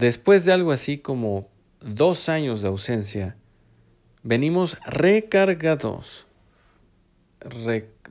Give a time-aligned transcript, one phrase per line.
[0.00, 1.50] Después de algo así como
[1.82, 3.36] dos años de ausencia,
[4.22, 6.26] venimos recargados.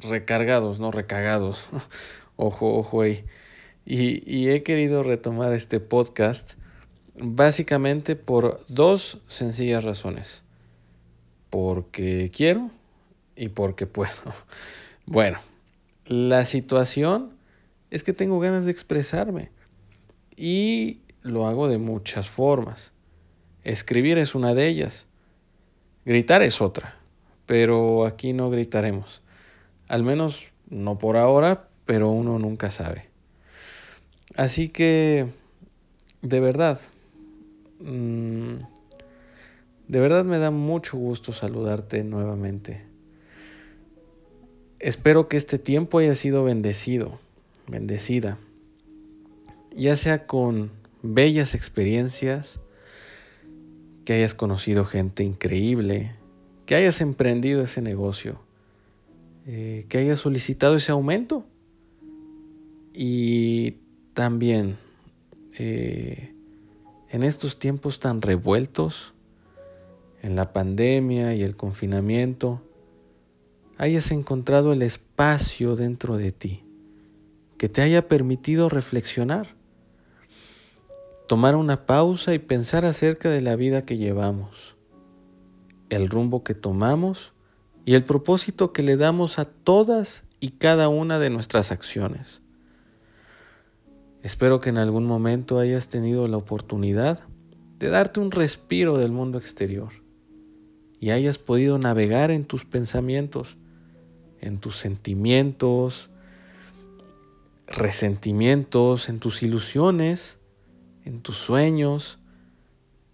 [0.07, 1.65] recargados, no recagados.
[2.35, 3.25] ojo, ojo ahí.
[3.87, 6.53] Y, y he querido retomar este podcast
[7.15, 10.43] básicamente por dos sencillas razones.
[11.49, 12.69] Porque quiero
[13.35, 14.11] y porque puedo.
[15.07, 15.39] Bueno,
[16.05, 17.31] la situación
[17.89, 19.49] es que tengo ganas de expresarme
[20.37, 22.91] y lo hago de muchas formas.
[23.63, 25.07] Escribir es una de ellas.
[26.05, 26.95] Gritar es otra,
[27.45, 29.21] pero aquí no gritaremos.
[29.87, 33.09] Al menos no por ahora, pero uno nunca sabe.
[34.35, 35.27] Así que,
[36.21, 36.79] de verdad,
[37.79, 38.55] mm,
[39.87, 42.85] de verdad me da mucho gusto saludarte nuevamente.
[44.79, 47.19] Espero que este tiempo haya sido bendecido,
[47.67, 48.37] bendecida,
[49.75, 52.59] ya sea con bellas experiencias,
[54.05, 56.15] que hayas conocido gente increíble,
[56.65, 58.39] que hayas emprendido ese negocio,
[59.45, 61.45] eh, que hayas solicitado ese aumento.
[62.93, 63.77] Y
[64.13, 64.77] también
[65.57, 66.33] eh,
[67.09, 69.13] en estos tiempos tan revueltos,
[70.21, 72.61] en la pandemia y el confinamiento,
[73.77, 76.63] hayas encontrado el espacio dentro de ti
[77.57, 79.58] que te haya permitido reflexionar
[81.29, 84.75] tomar una pausa y pensar acerca de la vida que llevamos,
[85.89, 87.33] el rumbo que tomamos
[87.85, 92.41] y el propósito que le damos a todas y cada una de nuestras acciones.
[94.23, 97.19] Espero que en algún momento hayas tenido la oportunidad
[97.77, 99.91] de darte un respiro del mundo exterior
[100.99, 103.55] y hayas podido navegar en tus pensamientos,
[104.41, 106.09] en tus sentimientos,
[107.67, 110.38] resentimientos, en tus ilusiones,
[111.09, 112.19] en tus sueños,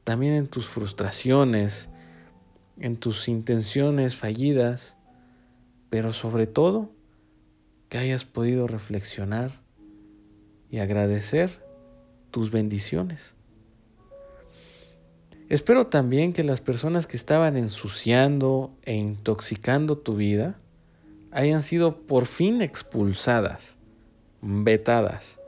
[0.03, 1.87] también en tus frustraciones,
[2.77, 4.97] en tus intenciones fallidas,
[5.89, 6.91] pero sobre todo
[7.87, 9.61] que hayas podido reflexionar
[10.69, 11.63] y agradecer
[12.31, 13.33] tus bendiciones.
[15.47, 20.59] Espero también que las personas que estaban ensuciando e intoxicando tu vida
[21.31, 23.77] hayan sido por fin expulsadas,
[24.41, 25.39] vetadas,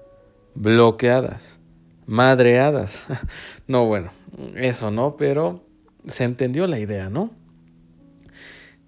[0.55, 1.59] bloqueadas
[2.07, 3.03] madreadas.
[3.67, 4.11] No, bueno,
[4.55, 5.65] eso no, pero
[6.07, 7.31] se entendió la idea, ¿no?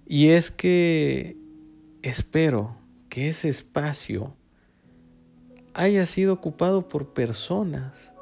[0.06, 1.36] Y es que
[2.02, 2.74] espero
[3.10, 4.34] que ese espacio
[5.74, 8.14] haya sido ocupado por personas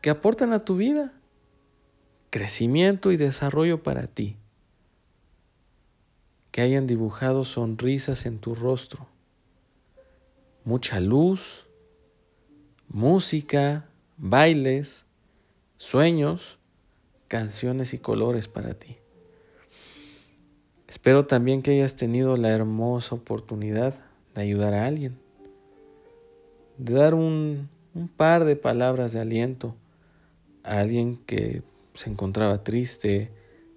[0.00, 1.12] que aportan a tu vida
[2.30, 4.36] crecimiento y desarrollo para ti,
[6.50, 9.06] que hayan dibujado sonrisas en tu rostro,
[10.64, 11.65] mucha luz,
[12.88, 13.86] música,
[14.16, 15.06] bailes,
[15.78, 16.58] sueños,
[17.28, 18.96] canciones y colores para ti.
[20.88, 23.94] Espero también que hayas tenido la hermosa oportunidad
[24.34, 25.18] de ayudar a alguien,
[26.78, 27.68] de dar un,
[28.16, 29.74] par de palabras de aliento
[30.62, 31.62] a alguien que
[31.94, 33.32] se encontraba triste,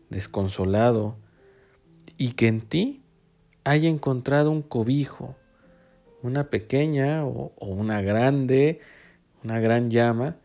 [0.09, 1.16] desconsolado,
[2.18, 3.02] y que en ti
[3.64, 5.36] haya encontrado un cobijo,
[6.22, 8.81] una pequeña o una grande
[9.44, 10.38] una gran llama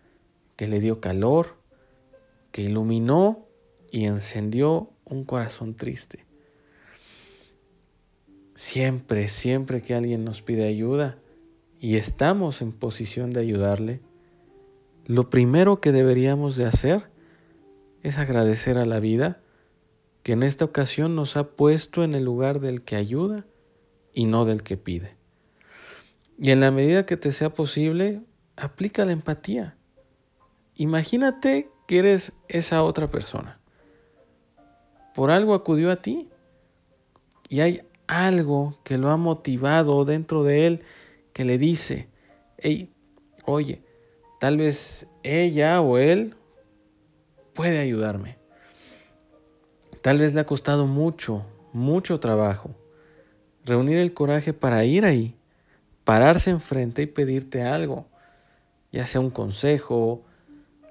[0.57, 1.57] que le dio calor,
[2.53, 3.47] que iluminó
[3.91, 6.25] y encendió un corazón triste.
[8.55, 11.19] Siempre, siempre que alguien nos pide ayuda
[11.81, 14.01] y estamos en posición de ayudarle,
[15.07, 17.11] lo primero que deberíamos de hacer
[18.03, 19.41] es agradecer a la vida
[20.23, 23.45] que en esta ocasión nos ha puesto en el lugar del que ayuda
[24.15, 25.17] y no del que pide.
[26.39, 28.23] Y en la medida que te sea posible,
[28.57, 29.77] aplica la empatía.
[30.77, 33.61] Imagínate que eres esa otra persona.
[35.15, 36.29] Por algo acudió a ti
[37.49, 40.83] y hay algo que lo ha motivado dentro de él
[41.33, 42.09] que le dice,
[42.59, 42.93] hey,
[43.45, 43.83] oye,
[44.41, 46.35] tal vez ella o él
[47.55, 48.39] puede ayudarme.
[50.03, 52.75] Tal vez le ha costado mucho, mucho trabajo
[53.65, 55.35] reunir el coraje para ir ahí,
[56.05, 58.07] pararse enfrente y pedirte algo
[58.95, 60.23] ya sea un consejo,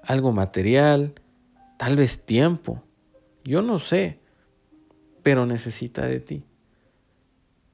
[0.02, 1.14] algo material,
[1.78, 2.82] tal vez tiempo,
[3.44, 4.18] yo no sé,
[5.22, 6.44] pero necesita de ti.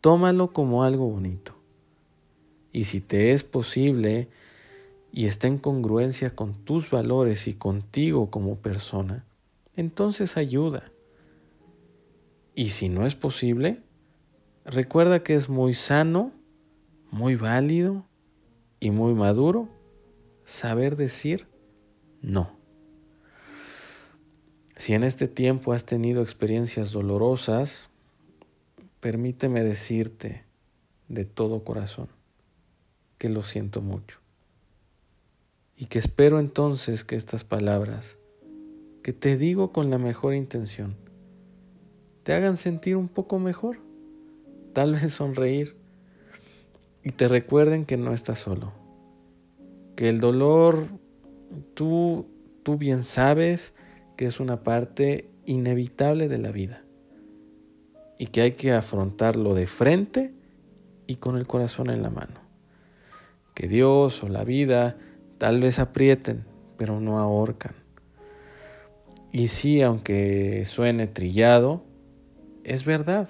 [0.00, 1.56] Tómalo como algo bonito.
[2.72, 4.28] Y si te es posible
[5.10, 9.24] y está en congruencia con tus valores y contigo como persona,
[9.74, 10.92] entonces ayuda.
[12.54, 13.82] Y si no es posible,
[14.64, 16.30] recuerda que es muy sano,
[17.10, 18.04] muy válido
[18.78, 19.79] y muy maduro
[20.50, 21.46] saber decir
[22.22, 22.50] No.
[24.76, 27.88] Si en este tiempo has tenido experiencias dolorosas,
[29.00, 30.44] permíteme decirte
[31.08, 32.08] de todo corazón
[33.18, 34.18] que lo siento mucho
[35.76, 38.18] y que espero entonces que estas palabras,
[39.02, 40.96] que te digo con la mejor intención,
[42.22, 43.78] te hagan sentir un poco mejor,
[44.72, 45.76] tal vez sonreír
[47.02, 48.79] y te recuerden que no estás solo,
[50.00, 50.86] que el dolor
[51.74, 52.26] tú,
[52.62, 53.74] tú bien sabes
[54.16, 56.82] que es una parte inevitable de la vida
[58.16, 60.32] y que hay que afrontarlo de frente
[61.06, 62.40] y con el corazón en la mano.
[63.54, 64.96] Que Dios o la vida
[65.36, 66.46] tal vez aprieten,
[66.78, 67.74] pero no ahorcan.
[69.32, 71.84] Y sí, aunque suene trillado,
[72.64, 73.28] es verdad.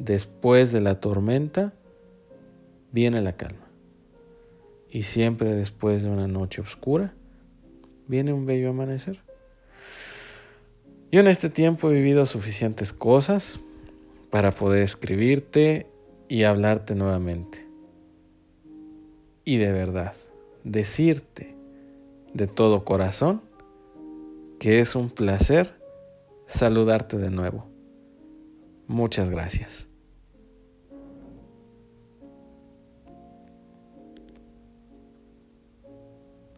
[0.00, 1.72] Después de la tormenta
[2.90, 3.63] viene la calma.
[4.94, 7.12] Y siempre después de una noche oscura
[8.06, 9.18] viene un bello amanecer.
[11.10, 13.58] Yo en este tiempo he vivido suficientes cosas
[14.30, 15.88] para poder escribirte
[16.28, 17.66] y hablarte nuevamente.
[19.44, 20.14] Y de verdad,
[20.62, 21.56] decirte
[22.32, 23.42] de todo corazón
[24.60, 25.74] que es un placer
[26.46, 27.66] saludarte de nuevo.
[28.86, 29.88] Muchas gracias.